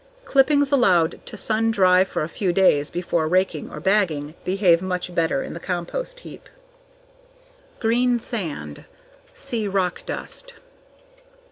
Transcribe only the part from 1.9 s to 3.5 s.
for a few days before